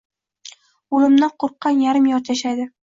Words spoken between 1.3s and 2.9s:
qoʻrqqan yarim-yorti yashaydi